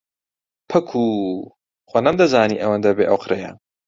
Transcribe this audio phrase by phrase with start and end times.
[0.69, 1.09] پەکوو،
[1.89, 3.51] خۆ نەمدەزانی ئەوەندە بێئۆقرەیە.